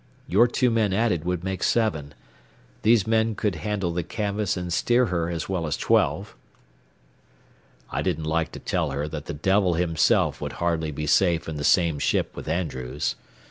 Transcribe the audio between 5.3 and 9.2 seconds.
well as twelve." I didn't like to tell her